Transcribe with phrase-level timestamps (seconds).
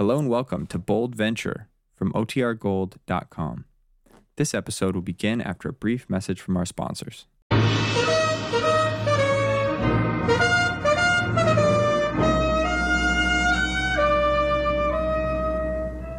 [0.00, 1.66] Hello and welcome to Bold Venture
[1.96, 3.64] from OTRGold.com.
[4.36, 7.26] This episode will begin after a brief message from our sponsors.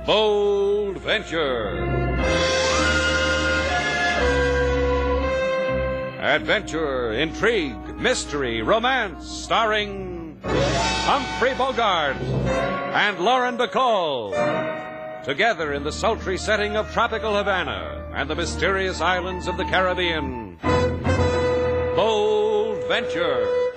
[0.05, 1.85] Bold Venture.
[6.19, 12.17] Adventure, intrigue, mystery, romance, starring Humphrey Bogart
[12.93, 14.33] and Lauren Bacall.
[15.23, 20.57] Together in the sultry setting of tropical Havana and the mysterious islands of the Caribbean.
[21.95, 23.68] Bold Venture.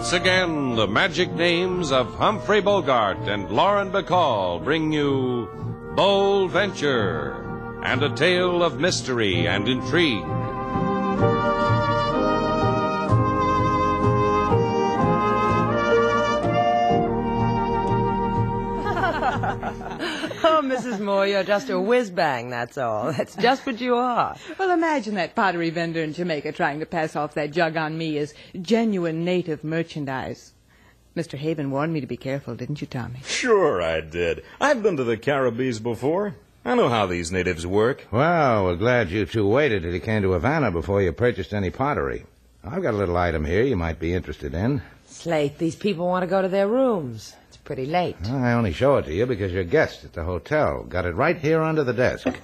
[0.00, 5.46] Once again, the magic names of Humphrey Bogart and Lauren Bacall bring you
[5.94, 10.39] Bold Venture and a tale of mystery and intrigue.
[20.70, 21.00] Mrs.
[21.00, 23.12] Moore, you're just a whiz bang, that's all.
[23.12, 24.36] That's just what you are.
[24.56, 28.18] Well, imagine that pottery vendor in Jamaica trying to pass off that jug on me
[28.18, 30.52] as genuine native merchandise.
[31.16, 31.36] Mr.
[31.36, 33.18] Haven warned me to be careful, didn't you, Tommy?
[33.26, 34.44] Sure, I did.
[34.60, 36.36] I've been to the Caribbees before.
[36.64, 38.06] I know how these natives work.
[38.12, 41.70] Well, we're glad you two waited till you came to Havana before you purchased any
[41.70, 42.26] pottery.
[42.62, 44.82] I've got a little item here you might be interested in.
[45.06, 47.34] Slate, these people want to go to their rooms.
[47.70, 48.16] It's pretty late.
[48.28, 50.82] I only show it to you because you're guests at the hotel.
[50.82, 52.26] Got it right here under the desk.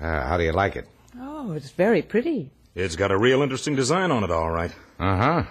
[0.00, 0.86] Uh, how do you like it?
[1.18, 2.52] Oh, it's very pretty.
[2.76, 4.70] It's got a real interesting design on it, all right.
[4.96, 5.42] Uh huh.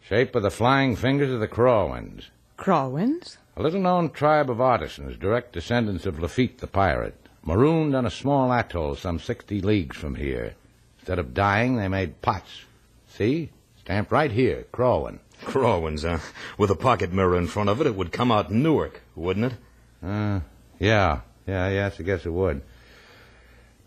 [0.00, 2.30] Shape of the flying fingers of the Crawwins.
[2.56, 3.36] Crawwins?
[3.58, 7.14] A little known tribe of artisans, direct descendants of Lafitte the pirate,
[7.44, 10.54] marooned on a small atoll some 60 leagues from here.
[11.00, 12.64] Instead of dying, they made pots.
[13.06, 13.50] See?
[13.76, 15.18] Stamped right here, Crawwin.
[15.44, 16.18] Crawwins, huh?
[16.58, 19.58] With a pocket mirror in front of it, it would come out Newark, wouldn't it?
[20.02, 20.40] Uh,
[20.78, 21.20] yeah.
[21.46, 22.62] Yeah, yes, I guess it would.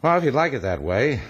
[0.02, 1.22] Well, if you'd like it that way.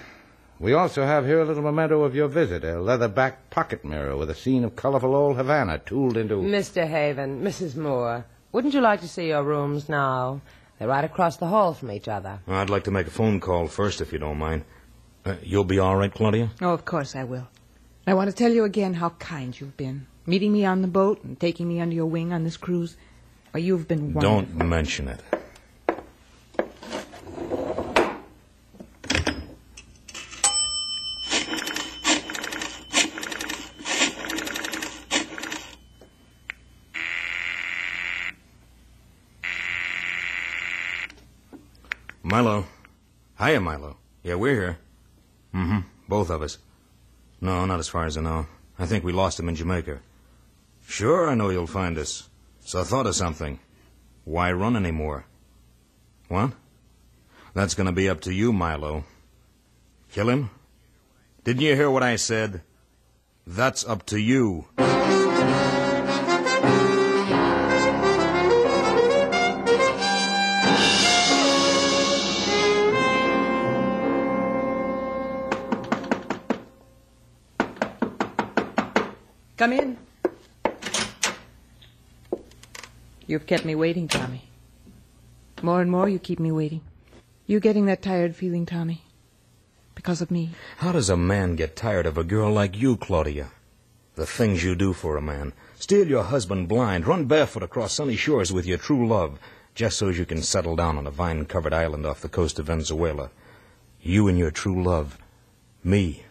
[0.59, 4.31] We also have here a little memento of your visit, a leather-backed pocket mirror with
[4.31, 6.35] a scene of colorful old Havana tooled into...
[6.35, 6.87] Mr.
[6.87, 7.75] Haven, Mrs.
[7.75, 10.41] Moore, wouldn't you like to see your rooms now?
[10.79, 12.39] They're right across the hall from each other.
[12.47, 14.63] I'd like to make a phone call first, if you don't mind.
[15.23, 16.49] Uh, you'll be all right, Claudia?
[16.59, 17.47] Oh, of course I will.
[18.07, 20.07] I want to tell you again how kind you've been.
[20.29, 22.97] Meeting me on the boat and taking me under your wing on this cruise.
[23.53, 24.41] Well, you've been wonderful.
[24.41, 25.21] Don't mention it.
[42.21, 42.65] Milo.
[43.39, 43.95] Hiya, Milo.
[44.23, 44.77] Yeah, we're here.
[45.55, 45.87] Mm-hmm.
[46.09, 46.57] Both of us.
[47.39, 48.47] No, not as far as I know.
[48.77, 50.01] I think we lost him in Jamaica.
[50.89, 52.29] Sure, I know you'll find us.
[52.61, 53.59] So I thought of something.
[54.23, 55.25] Why run anymore?
[56.29, 56.53] What?
[57.53, 59.03] That's going to be up to you, Milo.
[60.13, 60.49] Kill him?
[61.43, 62.61] Didn't you hear what I said?
[63.45, 64.67] That's up to you.
[83.27, 84.43] You've kept me waiting, Tommy.
[85.61, 86.81] More and more you keep me waiting.
[87.45, 89.03] You getting that tired feeling, Tommy?
[89.95, 90.51] Because of me.
[90.77, 93.49] How does a man get tired of a girl like you, Claudia?
[94.15, 95.51] The things you do for a man.
[95.75, 99.39] Steal your husband blind, run barefoot across sunny shores with your true love,
[99.75, 102.67] just so as you can settle down on a vine-covered island off the coast of
[102.67, 103.29] Venezuela.
[104.01, 105.17] You and your true love.
[105.83, 106.23] Me.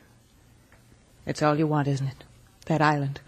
[1.27, 2.25] It's all you want, isn't it?
[2.67, 3.21] That island.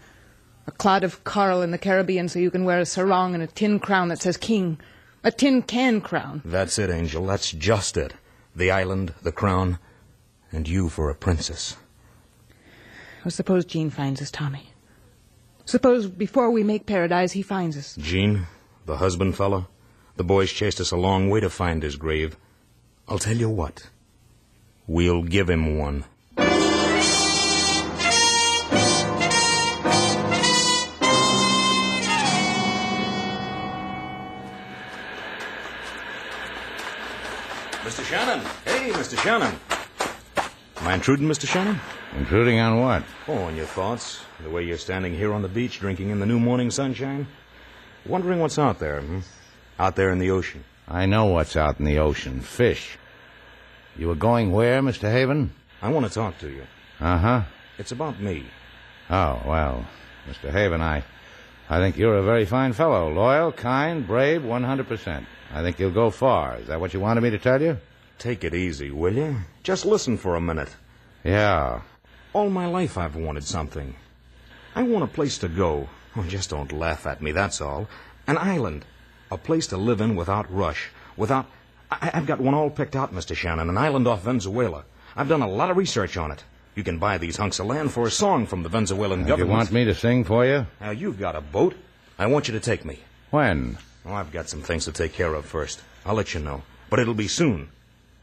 [0.69, 3.47] A clod of coral in the Caribbean so you can wear a sarong and a
[3.47, 4.79] tin crown that says king.
[5.23, 6.43] A tin can crown.
[6.45, 7.25] That's it, Angel.
[7.25, 8.13] That's just it.
[8.55, 9.79] The island, the crown,
[10.51, 11.75] and you for a princess.
[13.25, 14.69] Well, suppose Jean finds us, Tommy.
[15.65, 17.95] Suppose before we make paradise, he finds us.
[17.95, 18.45] Jean,
[18.85, 19.67] the husband fella,
[20.17, 22.37] the boys chased us a long way to find his grave.
[23.07, 23.89] I'll tell you what.
[24.85, 26.05] We'll give him one.
[37.89, 38.05] Mr.
[38.05, 38.45] Shannon.
[38.65, 39.17] Hey, Mr.
[39.17, 39.59] Shannon.
[40.77, 41.47] Am I intruding, Mr.
[41.47, 41.79] Shannon?
[42.15, 43.03] Intruding on what?
[43.27, 44.21] Oh, on your thoughts.
[44.43, 47.25] The way you're standing here on the beach drinking in the new morning sunshine.
[48.05, 49.21] Wondering what's out there, hmm?
[49.79, 50.63] Out there in the ocean.
[50.87, 52.41] I know what's out in the ocean.
[52.41, 52.95] Fish.
[53.97, 55.11] You were going where, Mr.
[55.11, 55.51] Haven?
[55.81, 56.67] I want to talk to you.
[56.99, 57.41] Uh huh.
[57.79, 58.45] It's about me.
[59.09, 59.83] Oh, well,
[60.29, 60.51] Mr.
[60.51, 61.03] Haven, I,
[61.69, 63.09] I think you're a very fine fellow.
[63.13, 65.25] Loyal, kind, brave, 100%.
[65.53, 66.57] I think you'll go far.
[66.57, 67.77] Is that what you wanted me to tell you?
[68.17, 69.37] Take it easy, will you?
[69.63, 70.75] Just listen for a minute.
[71.23, 71.81] Yeah.
[72.33, 73.95] All my life I've wanted something.
[74.75, 75.89] I want a place to go.
[76.15, 77.87] Oh, just don't laugh at me, that's all.
[78.27, 78.85] An island.
[79.31, 80.89] A place to live in without rush.
[81.17, 81.45] Without.
[81.91, 83.35] I- I've got one all picked out, Mr.
[83.35, 83.69] Shannon.
[83.69, 84.85] An island off Venezuela.
[85.15, 86.43] I've done a lot of research on it.
[86.75, 89.49] You can buy these hunks of land for a song from the Venezuelan government.
[89.49, 90.65] You want me to sing for you?
[90.79, 91.75] Now, you've got a boat.
[92.17, 92.99] I want you to take me.
[93.31, 93.77] When?
[94.05, 95.81] Oh, I've got some things to take care of first.
[96.05, 96.63] I'll let you know.
[96.89, 97.69] But it'll be soon.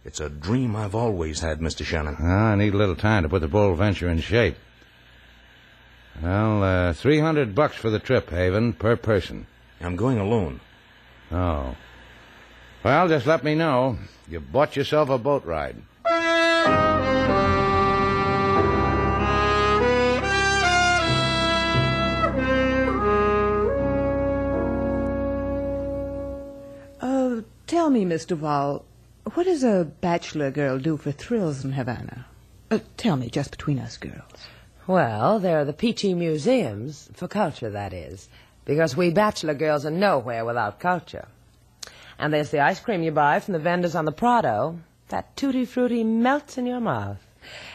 [0.04, 1.84] It's a dream I've always had, Mr.
[1.84, 2.16] Shannon.
[2.20, 4.56] Ah, I need a little time to put the Bold Venture in shape.
[6.22, 9.46] Well, uh, 300 bucks for the trip, Haven, per person.
[9.80, 10.60] I'm going alone.
[11.30, 11.76] Oh.
[12.82, 13.98] Well, just let me know.
[14.28, 15.76] You've bought yourself a boat ride.
[27.86, 28.84] Tell me, Miss Duval,
[29.34, 32.26] what does a bachelor girl do for thrills in Havana?
[32.68, 34.48] Uh, tell me, just between us girls.
[34.88, 38.28] Well, there are the peachy museums, for culture, that is,
[38.64, 41.28] because we bachelor girls are nowhere without culture.
[42.18, 44.80] And there's the ice cream you buy from the vendors on the Prado.
[45.10, 47.24] That tutti frutti melts in your mouth.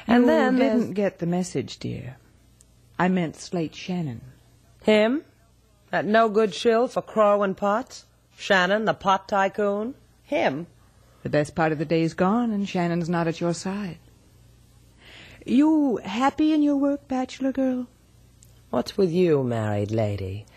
[0.08, 2.18] And you then there's didn't get the message, dear.
[3.00, 4.20] I meant Slate Shannon.
[4.84, 5.24] him,
[5.90, 8.04] that no good shill for Crow and Potts,
[8.42, 9.94] Shannon, the pot tycoon.
[10.24, 10.66] Him.
[11.22, 14.00] The best part of the day's gone, and Shannon's not at your side.
[15.46, 17.86] You happy in your work, bachelor girl?
[18.72, 20.48] What's with you, married lady?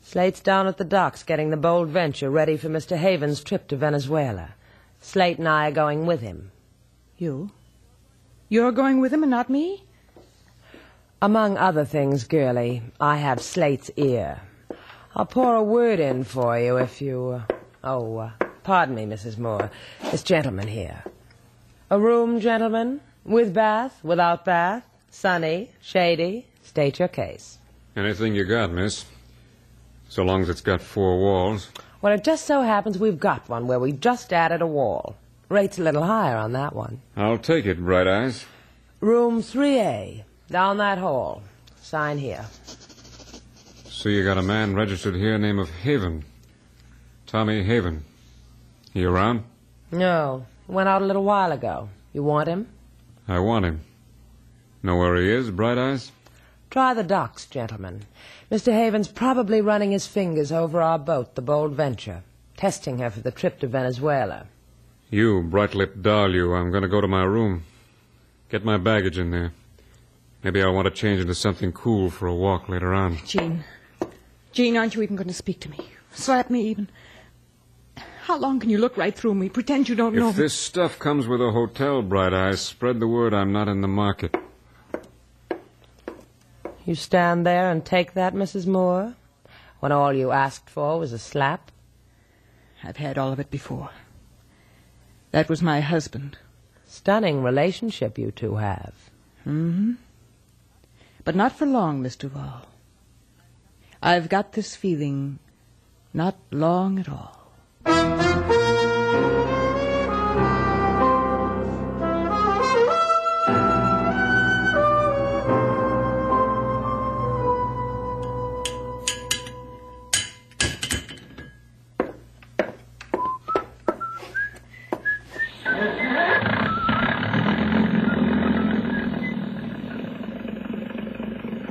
[0.00, 2.96] Slate's down at the docks getting the bold venture ready for Mr.
[2.96, 4.54] Haven's trip to Venezuela.
[5.02, 6.50] Slate and I are going with him.
[7.18, 7.50] You?
[8.48, 9.84] You're going with him and not me?
[11.20, 14.40] Among other things, girlie, I have Slate's ear.
[15.16, 17.40] I'll pour a word in for you if you.
[17.48, 18.30] Uh, oh, uh,
[18.64, 19.38] pardon me, Mrs.
[19.38, 19.70] Moore.
[20.10, 21.04] This gentleman here.
[21.88, 23.00] A room, gentlemen?
[23.24, 26.46] With bath, without bath, sunny, shady.
[26.62, 27.58] State your case.
[27.94, 29.04] Anything you got, miss.
[30.08, 31.70] So long as it's got four walls.
[32.02, 35.14] Well, it just so happens we've got one where we just added a wall.
[35.48, 37.02] Rate's a little higher on that one.
[37.16, 38.46] I'll take it, Bright Eyes.
[39.00, 41.42] Room 3A, down that hall.
[41.80, 42.44] Sign here.
[44.04, 46.26] So you got a man registered here, name of Haven.
[47.26, 48.04] Tommy Haven.
[48.92, 49.44] He around?
[49.90, 51.88] No, went out a little while ago.
[52.12, 52.68] You want him?
[53.26, 53.80] I want him.
[54.82, 56.12] Know where he is, Bright Eyes?
[56.68, 58.02] Try the docks, gentlemen.
[58.52, 58.74] Mr.
[58.74, 62.24] Haven's probably running his fingers over our boat, the Bold Venture,
[62.58, 64.48] testing her for the trip to Venezuela.
[65.08, 66.52] You, bright-lipped doll, you.
[66.52, 67.62] I'm going to go to my room.
[68.50, 69.54] Get my baggage in there.
[70.42, 73.16] Maybe I'll want to change into something cool for a walk later on.
[73.24, 73.64] Jean.
[74.54, 75.78] Jean, aren't you even going to speak to me?
[76.12, 76.88] Slap me even?
[78.22, 80.96] How long can you look right through me, pretend you don't know If this stuff
[80.98, 84.36] comes with a hotel, Bright Eyes, spread the word I'm not in the market.
[86.86, 88.64] You stand there and take that, Mrs.
[88.66, 89.16] Moore,
[89.80, 91.72] when all you asked for was a slap?
[92.84, 93.90] I've had all of it before.
[95.32, 96.38] That was my husband.
[96.86, 98.94] Stunning relationship you two have.
[99.40, 99.94] Mm-hmm.
[101.24, 102.68] But not for long, Miss Duval.
[104.06, 105.38] I've got this feeling
[106.12, 107.40] not long at all.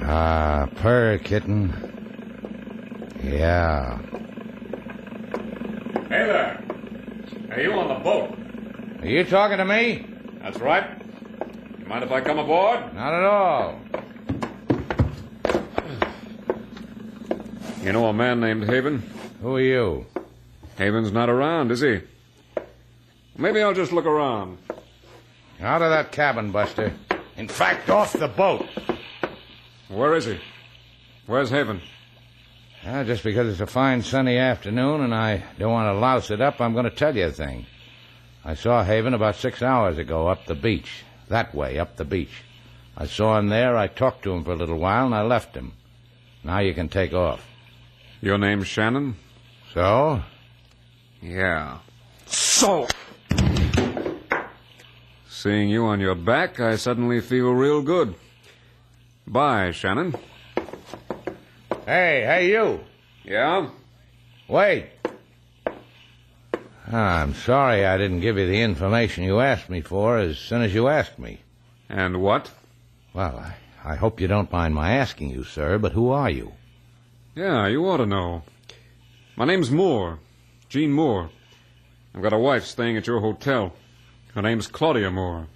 [0.02, 1.93] Ah, purr, kitten.
[3.24, 4.00] Yeah.
[6.10, 6.63] Hey there.
[7.51, 8.38] Are you on the boat.
[9.01, 10.06] Are you talking to me?
[10.42, 11.01] That's right.
[11.80, 12.94] You mind if I come aboard?
[12.94, 13.80] Not at all.
[17.82, 19.03] You know a man named Haven?
[19.42, 20.06] Who are you?
[20.77, 22.01] Haven's not around, is he?
[23.38, 24.58] Maybe I'll just look around.
[25.62, 26.92] Out of that cabin, Buster.
[27.38, 28.65] In fact, off the boat.
[29.88, 30.39] Where is he?
[31.25, 31.82] Where's Haven?
[32.84, 36.60] Just because it's a fine sunny afternoon and I don't want to louse it up,
[36.60, 37.66] I'm going to tell you a thing.
[38.44, 41.04] I saw Haven about six hours ago up the beach.
[41.30, 42.44] That way, up the beach.
[42.98, 45.56] I saw him there, I talked to him for a little while, and I left
[45.56, 45.72] him.
[46.44, 47.46] Now you can take off.
[48.22, 49.16] Your name's Shannon?
[49.74, 50.22] So?
[51.22, 51.80] Yeah.
[52.25, 52.88] So!
[55.30, 58.16] Seeing you on your back, I suddenly feel real good.
[59.25, 60.16] Bye, Shannon.
[61.86, 62.80] Hey, hey, you!
[63.25, 63.70] Yeah?
[64.48, 64.88] Wait!
[66.90, 70.62] Ah, I'm sorry I didn't give you the information you asked me for as soon
[70.62, 71.42] as you asked me.
[71.90, 72.52] And what?
[73.13, 76.54] Well, I, I hope you don't mind my asking you, sir, but who are you?
[77.36, 78.44] Yeah, you ought to know.
[79.36, 80.20] My name's Moore.
[80.70, 81.32] Jean Moore.
[82.16, 83.74] I've got a wife staying at your hotel.
[84.36, 85.48] Her name's Claudia Moore.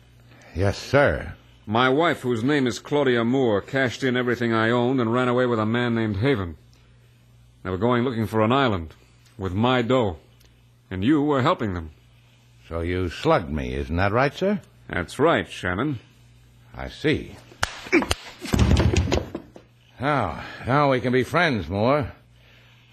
[0.54, 1.36] Yes, sir.
[1.70, 5.46] My wife, whose name is Claudia Moore, cashed in everything I owned and ran away
[5.46, 6.56] with a man named Haven.
[7.62, 8.94] They were going looking for an island
[9.38, 10.16] with my dough,
[10.90, 11.92] and you were helping them.
[12.70, 14.62] So you slugged me, isn't that right, sir?
[14.88, 16.00] That's right, Shannon.
[16.74, 17.36] I see.
[20.00, 22.14] Now, now we can be friends, Moore.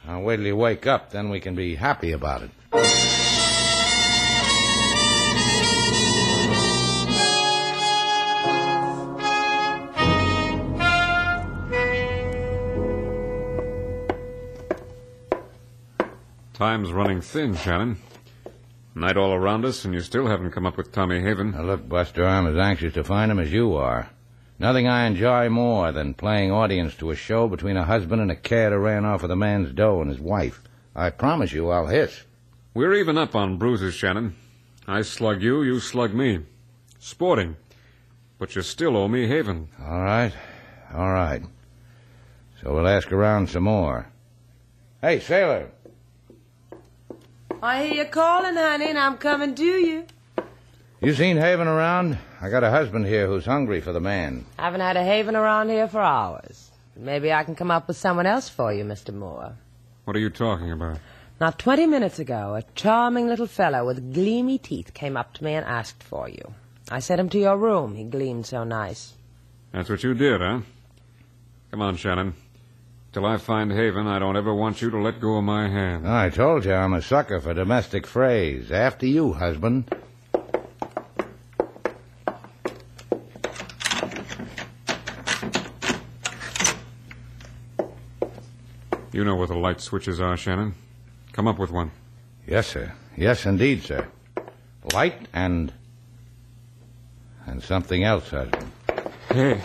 [0.05, 3.14] I'll wait till you wake up, then we can be happy about it.
[16.55, 17.97] Time's running thin, Shannon.
[18.95, 21.51] Night all around us, and you still haven't come up with Tommy Haven.
[21.51, 24.09] Now, look, Buster, I'm as anxious to find him as you are.
[24.61, 28.37] Nothing I enjoy more than playing audience to a show between a husband and a
[28.37, 30.63] cat who ran off with a man's dough and his wife.
[30.95, 32.23] I promise you I'll hiss.
[32.73, 34.37] We're even up on bruises, Shannon.
[34.87, 36.45] I slug you, you slug me.
[37.01, 37.57] Sporting.
[38.39, 39.71] But you still owe me Haven.
[39.83, 40.33] All right.
[40.95, 41.43] All right.
[42.63, 44.07] So we'll ask around some more.
[45.01, 45.73] Hey, sailor.
[47.65, 50.05] I hear you calling, honey, and I'm coming to you.
[51.01, 52.19] You seen Haven around?
[52.43, 54.45] I got a husband here who's hungry for the man.
[54.59, 56.71] I Haven't had a haven around here for hours.
[56.95, 59.15] Maybe I can come up with someone else for you, Mr.
[59.15, 59.55] Moore.
[60.05, 60.99] What are you talking about?
[61.41, 65.55] Not twenty minutes ago, a charming little fellow with gleamy teeth came up to me
[65.55, 66.53] and asked for you.
[66.91, 67.95] I sent him to your room.
[67.97, 69.15] He gleamed so nice.
[69.73, 70.61] That's what you did, huh?
[71.71, 72.35] Come on, Shannon.
[73.15, 76.09] Till I find Haven, I don't ever want you to let go of my hand.
[76.09, 78.73] I told you I'm a sucker for domestic phrase.
[78.73, 79.89] After you, husband.
[89.13, 90.75] You know where the light switches are, Shannon.
[91.31, 91.93] Come up with one.
[92.49, 92.95] Yes, sir.
[93.17, 94.09] Yes, indeed, sir.
[94.93, 95.73] Light and.
[97.47, 98.73] and something else, husband.
[99.29, 99.61] Hey,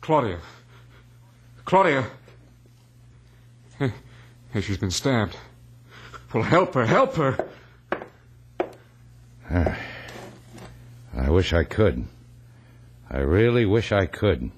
[0.00, 0.38] Claudia.
[1.64, 2.06] Claudia.
[4.60, 5.36] She's been stabbed.
[6.32, 7.48] Well, help her, help her.
[11.16, 12.06] I wish I could.
[13.08, 14.50] I really wish I could.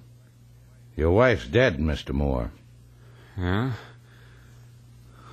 [0.96, 2.12] Your wife's dead, Mr.
[2.12, 2.50] Moore.
[3.36, 3.72] Yeah?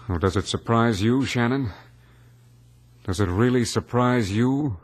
[0.08, 1.72] Well, does it surprise you, Shannon?
[3.06, 4.78] Does it really surprise you?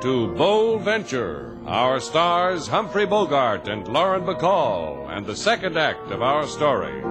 [0.00, 1.58] To Bold Venture.
[1.66, 7.02] Our stars Humphrey Bogart and Lauren Bacall, and the second act of our story.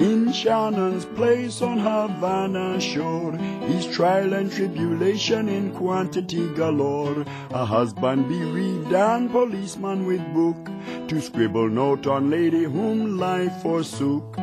[0.00, 3.32] In Shannon's place on Havana shore,
[3.72, 7.24] his trial and tribulation in quantity galore.
[7.50, 10.70] A husband bereaved and policeman with book
[11.08, 14.36] to scribble note on lady whom life forsook.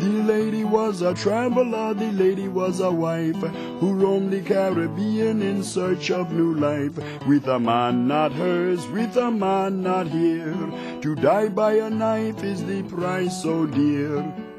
[0.00, 3.36] The lady was a traveler, the lady was a wife
[3.80, 6.96] who roamed the Caribbean in search of new life.
[7.26, 10.56] With a man not hers, with a man not here.
[11.02, 14.49] To die by a knife is the price so dear.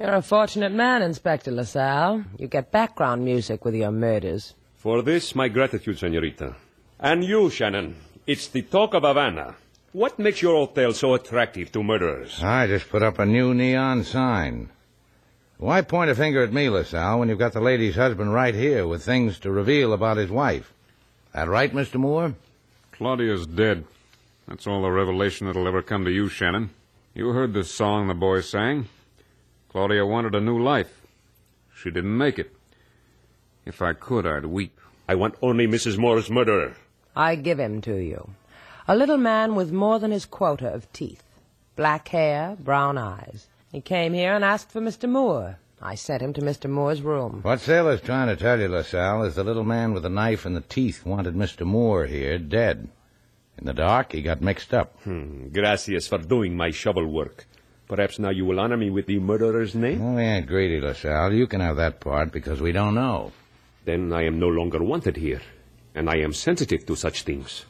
[0.00, 2.24] You're a fortunate man, Inspector LaSalle.
[2.38, 4.54] You get background music with your murders.
[4.78, 6.56] For this, my gratitude, senorita.
[6.98, 7.96] And you, Shannon.
[8.26, 9.56] It's the talk of Havana.
[9.92, 12.42] What makes your hotel so attractive to murderers?
[12.42, 14.70] I just put up a new neon sign.
[15.58, 18.86] Why point a finger at me, LaSalle, when you've got the lady's husband right here
[18.86, 20.72] with things to reveal about his wife?
[21.34, 21.96] That right, Mr.
[21.96, 22.34] Moore?
[22.92, 23.84] Claudia's dead.
[24.48, 26.70] That's all the revelation that'll ever come to you, Shannon.
[27.12, 28.88] You heard the song the boy sang.
[29.70, 31.06] Claudia wanted a new life.
[31.74, 32.52] She didn't make it.
[33.64, 34.78] If I could, I'd weep.
[35.08, 35.96] I want only Mrs.
[35.96, 36.74] Moore's murderer.
[37.14, 38.30] I give him to you.
[38.88, 41.22] A little man with more than his quota of teeth.
[41.76, 43.46] Black hair, brown eyes.
[43.70, 45.08] He came here and asked for Mr.
[45.08, 45.58] Moore.
[45.80, 46.68] I sent him to Mr.
[46.68, 47.40] Moore's room.
[47.42, 50.56] What Sailor's trying to tell you, LaSalle, is the little man with the knife and
[50.56, 51.64] the teeth wanted Mr.
[51.64, 52.88] Moore here dead.
[53.56, 55.00] In the dark, he got mixed up.
[55.04, 55.48] Hmm.
[55.48, 57.46] Gracias for doing my shovel work.
[57.90, 60.00] Perhaps now you will honor me with the murderer's name?
[60.00, 61.32] Oh, we ain't greedy, LaSalle.
[61.32, 63.32] You can have that part because we don't know.
[63.84, 65.40] Then I am no longer wanted here,
[65.92, 67.64] and I am sensitive to such things.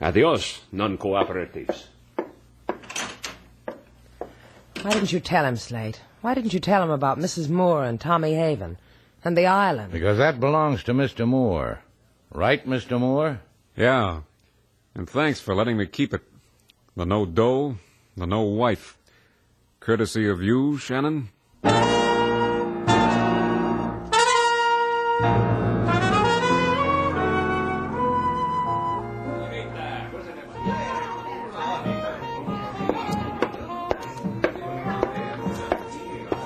[0.00, 1.86] Adios, non-cooperatives.
[4.80, 6.02] Why didn't you tell him, Slate?
[6.20, 7.48] Why didn't you tell him about Mrs.
[7.48, 8.78] Moore and Tommy Haven
[9.24, 9.90] and the island?
[9.90, 11.26] Because that belongs to Mr.
[11.26, 11.80] Moore.
[12.32, 13.00] Right, Mr.
[13.00, 13.40] Moore?
[13.76, 14.20] Yeah.
[14.94, 16.22] And thanks for letting me keep it.
[16.94, 17.78] The no dough,
[18.16, 18.97] the no wife.
[19.80, 21.28] Courtesy of you, Shannon?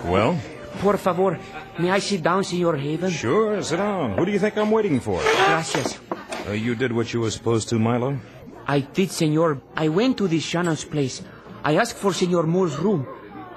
[0.05, 0.39] Well?
[0.81, 1.39] Por favor,
[1.79, 3.11] may I sit down, Senor Haven?
[3.11, 4.17] Sure, sit down.
[4.19, 5.21] Who do you think I'm waiting for?
[5.21, 5.99] Gracias.
[6.47, 8.19] Uh, you did what you were supposed to, Milo?
[8.67, 9.61] I did, Senor.
[9.77, 11.23] I went to this Shannon's place.
[11.65, 13.07] I asked for Senor Moore's room.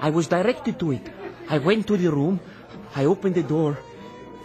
[0.00, 1.10] I was directed to it.
[1.48, 2.40] I went to the room.
[2.94, 3.78] I opened the door.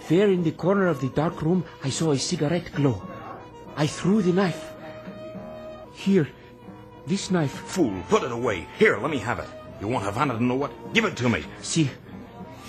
[0.10, 3.02] There in the corner of the dark room, I saw a cigarette glow.
[3.76, 4.72] I threw the knife.
[5.94, 6.28] Here,
[7.06, 7.52] this knife.
[7.52, 8.68] Fool, put it away.
[8.78, 9.48] Here, let me have it.
[9.80, 10.72] You want Havana to know what?
[10.94, 11.44] Give it to me.
[11.62, 11.90] See,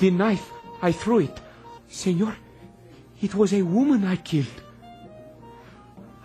[0.01, 0.51] the knife.
[0.81, 1.41] I threw it.
[1.89, 2.37] Senor,
[3.21, 4.47] it was a woman I killed.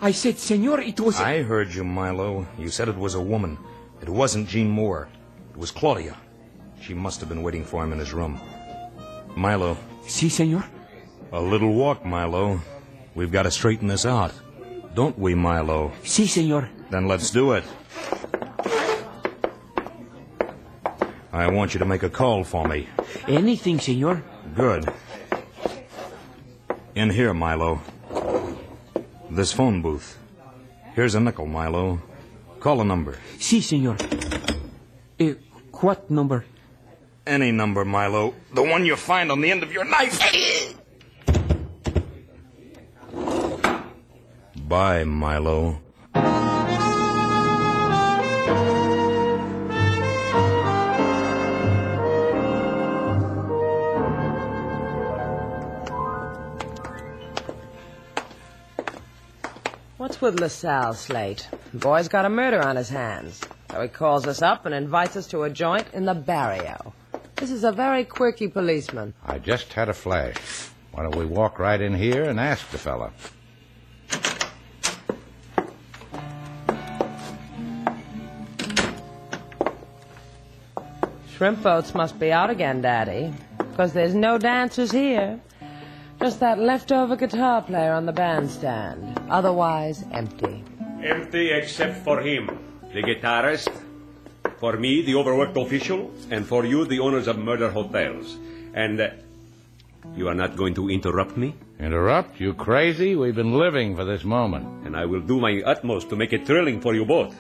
[0.02, 1.20] I said, Senor, it was.
[1.20, 2.48] I heard you, Milo.
[2.58, 3.58] You said it was a woman.
[4.02, 5.10] It wasn't Jean Moore.
[5.52, 6.16] It was Claudia.
[6.82, 8.40] She must have been waiting for him in his room.
[9.36, 9.78] Milo.
[10.08, 10.63] Si, senor.
[11.32, 12.60] A little walk, Milo.
[13.16, 14.34] We've got to straighten this out.
[14.94, 15.92] Don't we, Milo?
[16.04, 16.70] Si, senor.
[16.90, 17.63] Then let's do it.
[21.34, 22.88] I want you to make a call for me.
[23.28, 24.24] Anything, senor.
[24.56, 24.92] Good.
[26.96, 27.82] In here, Milo.
[29.30, 30.18] This phone booth.
[30.96, 32.02] Here's a nickel, Milo.
[32.60, 33.20] Call a number.
[33.38, 33.98] Si, senor.
[35.20, 35.34] Uh,
[35.74, 36.46] what number?
[37.28, 38.34] Any number, Milo.
[38.54, 40.18] The one you find on the end of your knife.
[44.56, 45.82] Bye, Milo.
[59.98, 61.50] What's with LaSalle, Slate?
[61.74, 63.42] Boy's got a murder on his hands.
[63.70, 66.87] So he calls us up and invites us to a joint in the barrio.
[67.38, 69.13] This is a very quirky policeman.
[69.23, 70.36] I just had a flash.
[70.91, 73.12] Why don't we walk right in here and ask the fella?
[81.36, 83.32] Shrimp boats must be out again, Daddy.
[83.60, 85.39] Because there's no dancers here.
[86.19, 89.21] Just that leftover guitar player on the bandstand.
[89.30, 90.63] Otherwise, empty.
[91.04, 92.50] Empty except for him,
[92.91, 93.69] the guitarist.
[94.60, 96.12] For me, the overworked official.
[96.32, 98.38] And for you, the owners of murder hotels.
[98.74, 99.10] And uh,
[100.15, 101.56] you are not going to interrupt me?
[101.80, 102.39] Interrupt?
[102.39, 103.15] You crazy?
[103.15, 104.86] We've been living for this moment.
[104.86, 107.36] And I will do my utmost to make it thrilling for you both.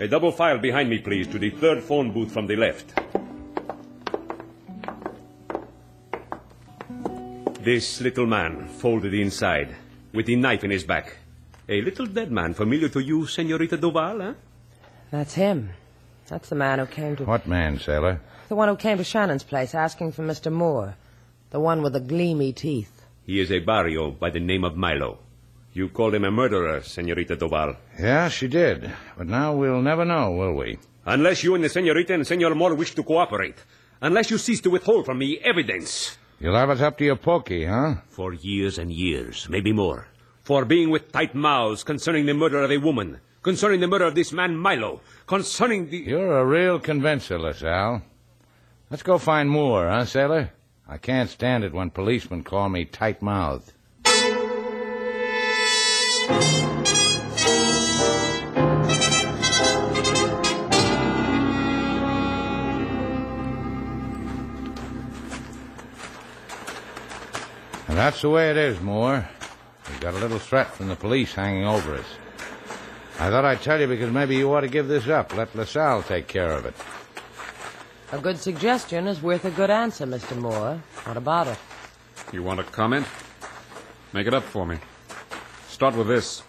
[0.00, 2.92] A double file behind me, please, to the third phone booth from the left.
[7.60, 9.74] This little man, folded inside,
[10.12, 11.18] with the knife in his back.
[11.68, 14.34] A little dead man familiar to you, Senorita Duval, eh?
[15.10, 15.70] That's him.
[16.28, 17.24] That's the man who came to.
[17.24, 18.20] What man, sailor?
[18.48, 20.52] The one who came to Shannon's place asking for Mr.
[20.52, 20.94] Moore.
[21.50, 23.02] The one with the gleamy teeth.
[23.24, 25.18] He is a barrio by the name of Milo.
[25.72, 27.76] You called him a murderer, Senorita Duval.
[27.98, 28.90] Yeah, she did.
[29.16, 30.78] But now we'll never know, will we?
[31.04, 33.56] Unless you and the Senorita and Senor Moore wish to cooperate.
[34.00, 36.16] Unless you cease to withhold from me evidence.
[36.40, 37.96] You'll have us up to your pokey, huh?
[38.10, 40.06] For years and years, maybe more.
[40.42, 43.20] For being with tight mouths concerning the murder of a woman.
[43.42, 45.00] Concerning the murder of this man Milo.
[45.26, 45.98] Concerning the...
[45.98, 48.02] You're a real convincer, LaSalle.
[48.90, 50.50] Let's go find Moore, huh, sailor?
[50.88, 53.72] I can't stand it when policemen call me tight-mouthed.
[67.86, 69.28] And that's the way it is, Moore.
[69.88, 72.06] We've got a little threat from the police hanging over us.
[73.20, 75.36] I thought I'd tell you because maybe you ought to give this up.
[75.36, 76.74] Let LaSalle take care of it.
[78.12, 80.36] A good suggestion is worth a good answer, Mr.
[80.36, 80.80] Moore.
[81.04, 81.58] What about it?
[82.32, 83.06] You want a comment?
[84.12, 84.78] Make it up for me.
[85.68, 86.42] Start with this.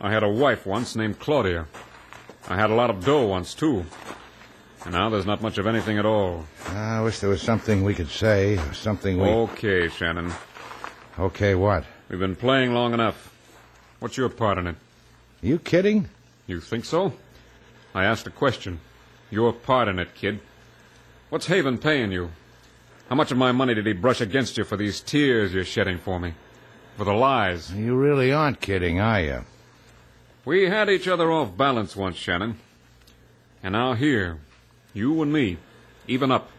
[0.00, 1.66] I had a wife once named Claudia.
[2.48, 3.84] I had a lot of dough once, too.
[4.84, 6.46] And now there's not much of anything at all.
[6.68, 9.28] I wish there was something we could say, or something we.
[9.28, 10.32] Okay, Shannon.
[11.18, 11.84] Okay, what?
[12.08, 13.34] We've been playing long enough.
[13.98, 14.76] What's your part in it?
[15.42, 16.08] You kidding?
[16.46, 17.14] You think so?
[17.94, 18.80] I asked a question.
[19.30, 20.40] Your part in it, kid.
[21.30, 22.30] What's Haven paying you?
[23.08, 25.98] How much of my money did he brush against you for these tears you're shedding
[25.98, 26.34] for me?
[26.96, 27.72] For the lies?
[27.72, 29.44] You really aren't kidding, are you?
[30.44, 32.58] We had each other off balance once, Shannon.
[33.62, 34.38] And now here,
[34.92, 35.58] you and me,
[36.06, 36.50] even up.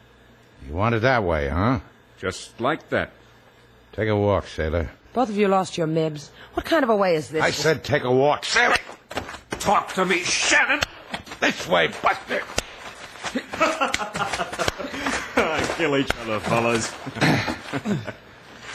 [0.67, 1.79] You want it that way, huh?
[2.17, 3.11] Just like that.
[3.93, 4.91] Take a walk, sailor.
[5.13, 6.29] Both of you lost your mibs.
[6.53, 7.41] What kind of a way is this?
[7.41, 8.75] I said take a walk, sailor.
[9.59, 10.81] Talk to me, Shannon!
[11.39, 12.41] This way, Buster.
[15.75, 16.93] Kill each other, fellas.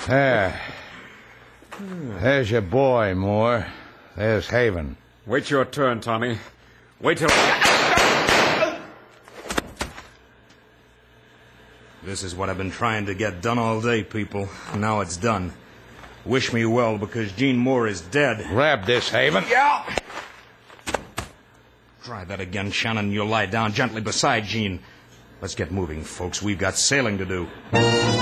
[0.07, 0.61] There.
[2.21, 3.67] There's your boy, Moore.
[4.17, 4.97] There's Haven.
[5.27, 6.39] Wait your turn, Tommy.
[7.01, 7.29] Wait till.
[12.03, 14.49] This is what I've been trying to get done all day, people.
[14.75, 15.53] Now it's done.
[16.27, 18.45] Wish me well because Gene Moore is dead.
[18.49, 19.45] Grab this, Haven.
[19.49, 19.85] Yeah!
[22.03, 23.13] Try that again, Shannon.
[23.13, 24.81] You'll lie down gently beside Gene.
[25.41, 26.43] Let's get moving, folks.
[26.43, 28.16] We've got sailing to do.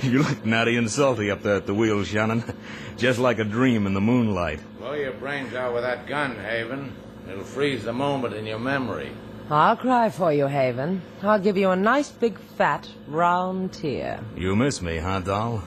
[0.02, 2.42] you look natty and salty up there at the wheel, Shannon.
[2.96, 4.60] Just like a dream in the moonlight.
[4.78, 6.94] Blow your brains out with that gun, Haven.
[7.28, 9.12] It'll freeze the moment in your memory.
[9.50, 11.02] I'll cry for you, Haven.
[11.22, 14.20] I'll give you a nice big fat round tear.
[14.36, 15.62] You miss me, huh, doll?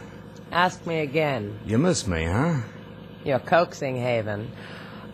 [0.52, 1.60] Ask me again.
[1.66, 2.62] You miss me, huh?
[3.26, 4.52] You're coaxing, Haven.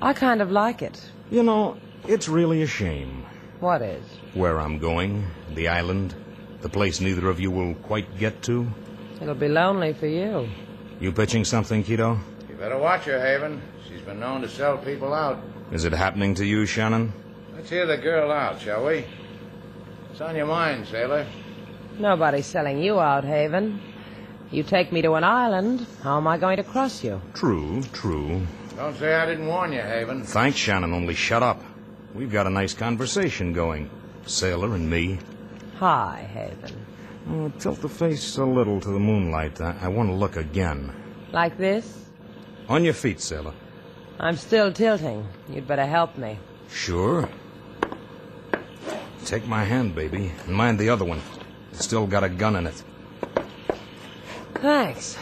[0.01, 1.03] I kind of like it.
[1.29, 1.77] You know,
[2.07, 3.25] it's really a shame.
[3.59, 4.03] What is?
[4.33, 6.15] Where I'm going, the island,
[6.61, 8.67] the place neither of you will quite get to.
[9.21, 10.49] It'll be lonely for you.
[10.99, 12.19] You pitching something, Keto?
[12.49, 13.61] You better watch her, Haven.
[13.87, 15.39] She's been known to sell people out.
[15.71, 17.13] Is it happening to you, Shannon?
[17.55, 19.05] Let's hear the girl out, shall we?
[20.07, 21.25] What's on your mind, sailor?
[21.97, 23.81] Nobody's selling you out, Haven.
[24.51, 27.21] You take me to an island, how am I going to cross you?
[27.33, 28.41] True, true.
[28.75, 30.23] Don't say I didn't warn you, Haven.
[30.23, 31.61] Thanks, Shannon, only shut up.
[32.15, 33.89] We've got a nice conversation going.
[34.25, 35.19] Sailor and me.
[35.77, 36.85] Hi, Haven.
[37.27, 39.59] Oh, tilt the face a little to the moonlight.
[39.61, 40.93] I, I want to look again.
[41.31, 42.05] Like this?
[42.67, 43.53] On your feet, sailor.
[44.19, 45.27] I'm still tilting.
[45.49, 46.37] You'd better help me.
[46.69, 47.27] Sure.
[49.25, 51.21] Take my hand, baby, and mind the other one.
[51.71, 52.83] It's still got a gun in it.
[54.55, 55.17] Thanks.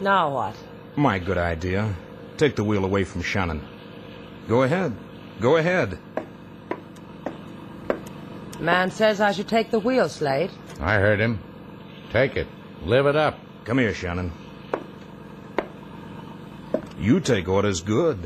[0.00, 0.56] Now what?
[0.96, 1.94] My good idea.
[2.36, 3.66] Take the wheel away from Shannon.
[4.48, 4.94] Go ahead.
[5.40, 5.98] Go ahead.
[8.60, 10.50] Man says I should take the wheel, Slate.
[10.82, 11.38] I heard him.
[12.10, 12.48] Take it.
[12.84, 13.38] Live it up.
[13.64, 14.32] Come here, Shannon.
[16.98, 18.18] You take orders good.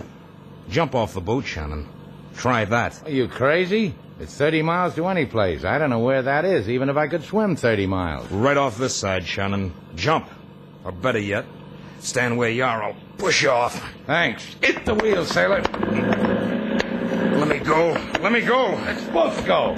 [0.68, 1.88] Jump off the boat, Shannon.
[2.36, 3.02] Try that.
[3.04, 3.94] Are you crazy?
[4.18, 5.64] It's 30 miles to any place.
[5.64, 8.30] I don't know where that is, even if I could swim 30 miles.
[8.30, 9.74] Right off this side, Shannon.
[9.94, 10.28] Jump.
[10.84, 11.44] Or better yet,
[12.00, 12.82] stand where you are.
[12.82, 13.82] I'll push you off.
[14.06, 14.56] Thanks.
[14.62, 15.62] Hit the wheel, sailor.
[17.36, 17.92] Let me go.
[18.20, 18.70] Let me go.
[18.84, 19.76] Let's both go.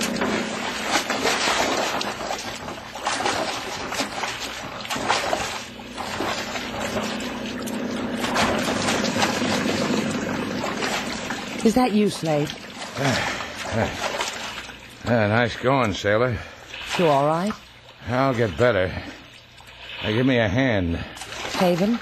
[11.64, 12.54] Is that you, Slate?
[15.04, 16.38] Ah, nice going, sailor.
[16.98, 17.52] You all right?
[18.08, 18.92] I'll get better.
[20.02, 20.96] Now give me a hand.
[20.96, 21.98] Haven?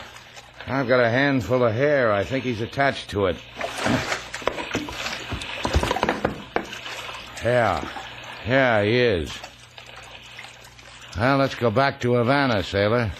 [0.67, 2.13] I've got a handful of hair.
[2.13, 3.37] I think he's attached to it.
[7.43, 7.89] Yeah.
[8.47, 9.33] Yeah, he is.
[11.17, 13.11] Well, let's go back to Havana, sailor.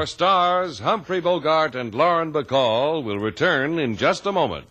[0.00, 4.66] Our stars, Humphrey Bogart and Lauren Bacall, will return in just a moment.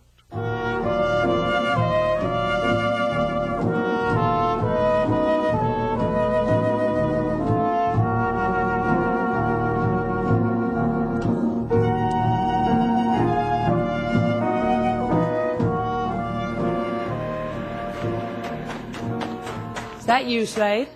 [19.99, 20.89] Is that you, Slate?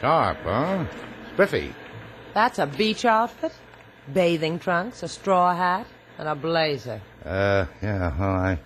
[0.00, 0.84] Sharp, huh?
[1.32, 1.74] Spiffy.
[2.34, 3.52] That's a beach outfit?
[4.12, 5.86] Bathing trunks, a straw hat,
[6.18, 7.00] and a blazer.
[7.24, 8.58] Uh, yeah, well, I,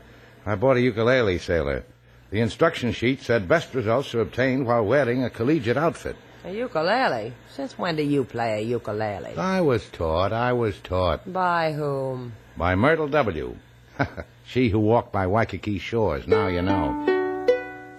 [0.44, 1.84] I bought a ukulele, sailor.
[2.30, 6.16] The instruction sheet said best results are obtained while wearing a collegiate outfit.
[6.44, 7.32] A ukulele?
[7.54, 9.36] Since when do you play a ukulele?
[9.36, 11.32] I was taught, I was taught.
[11.32, 12.34] By whom?
[12.56, 13.56] By Myrtle W.
[14.46, 17.46] she who walked by Waikiki shores, now you know.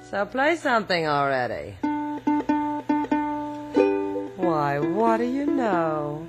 [0.10, 1.76] So play something already.
[4.38, 6.28] Why, what do you know?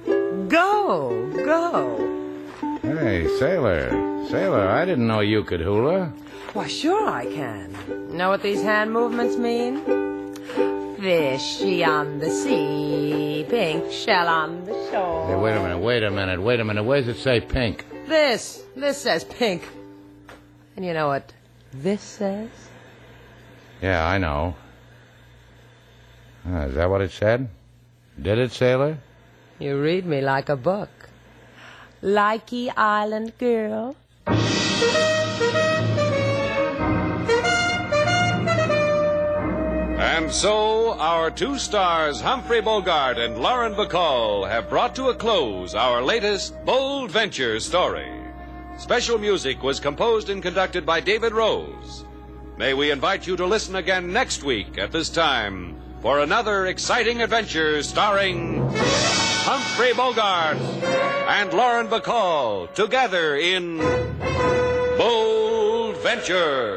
[0.91, 2.81] Go, go.
[2.83, 6.13] Hey, sailor, sailor, I didn't know you could hula.
[6.53, 8.17] Why, sure I can.
[8.17, 9.85] Know what these hand movements mean?
[10.97, 15.29] Fishy on the sea, pink shell on the shore.
[15.29, 16.83] Hey, wait a minute, wait a minute, wait a minute.
[16.83, 17.87] Where's it say pink?
[18.09, 19.63] This, this says pink.
[20.75, 21.33] And you know what
[21.73, 22.51] this says?
[23.81, 24.57] Yeah, I know.
[26.49, 27.49] Ah, is that what it said?
[28.21, 28.99] Did it, sailor?
[29.61, 30.89] You read me like a book.
[32.03, 33.95] Likey Island girl.
[40.01, 45.75] And so, our two stars, Humphrey Bogart and Lauren Bacall, have brought to a close
[45.75, 48.11] our latest Bold Venture story.
[48.79, 52.07] Special music was composed and conducted by David Rose.
[52.57, 57.21] May we invite you to listen again next week at this time for another exciting
[57.21, 58.67] adventure starring
[59.43, 63.79] Humphrey Bogart and Lauren Bacall together in
[64.99, 66.77] Bold Venture.